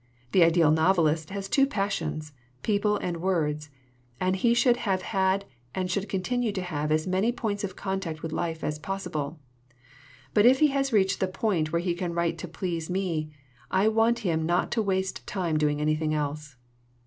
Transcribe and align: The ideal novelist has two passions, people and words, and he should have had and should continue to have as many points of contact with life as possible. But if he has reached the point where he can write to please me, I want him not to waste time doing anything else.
The 0.31 0.43
ideal 0.43 0.71
novelist 0.71 1.29
has 1.29 1.47
two 1.47 1.67
passions, 1.67 2.33
people 2.63 2.97
and 2.97 3.17
words, 3.21 3.69
and 4.19 4.35
he 4.35 4.55
should 4.55 4.77
have 4.77 5.03
had 5.03 5.45
and 5.75 5.91
should 5.91 6.09
continue 6.09 6.51
to 6.53 6.61
have 6.63 6.91
as 6.91 7.05
many 7.05 7.31
points 7.31 7.63
of 7.63 7.75
contact 7.75 8.23
with 8.23 8.31
life 8.31 8.63
as 8.63 8.79
possible. 8.79 9.39
But 10.33 10.47
if 10.47 10.57
he 10.59 10.69
has 10.69 10.91
reached 10.91 11.19
the 11.19 11.27
point 11.27 11.71
where 11.71 11.83
he 11.83 11.93
can 11.93 12.15
write 12.15 12.39
to 12.39 12.47
please 12.47 12.89
me, 12.89 13.29
I 13.69 13.89
want 13.89 14.25
him 14.25 14.43
not 14.43 14.71
to 14.71 14.81
waste 14.81 15.27
time 15.27 15.55
doing 15.57 15.79
anything 15.79 16.15
else. 16.15 16.55